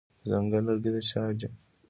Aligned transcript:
د 0.21 0.23
ځنګل 0.31 0.63
لرګي 0.67 0.91
د 0.95 0.97
چا 1.09 1.23
دي؟ 1.39 1.47